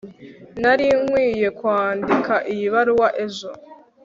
[0.61, 3.49] nari nkwiye kwandika iyi baruwa ejo